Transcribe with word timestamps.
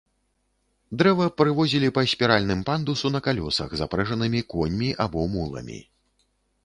Дрэва 1.01 1.27
прывозілі 1.41 1.89
па 1.97 2.01
спіральным 2.13 2.63
пандусу 2.69 3.07
на 3.17 3.21
калёсах, 3.29 3.77
запрэжанымі 3.83 4.41
коньмі 4.55 4.89
або 5.07 5.19
муламі. 5.35 5.79